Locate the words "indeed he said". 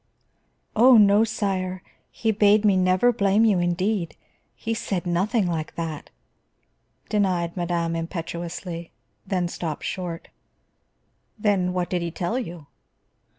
3.59-5.05